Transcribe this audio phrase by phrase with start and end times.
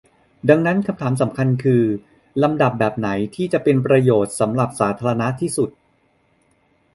[0.49, 1.83] ดังนั้นคำถามสำคัญคือ
[2.43, 5.69] ลำดับแบบไหนที่จะเป็นประโยชน์กับสาธารณะที่สุด